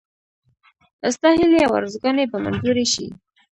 ستا 1.15 1.29
هیلې 1.39 1.59
او 1.67 1.71
آرزوګانې 1.79 2.25
به 2.31 2.37
منظوري 2.45 2.85
شي. 2.93 3.07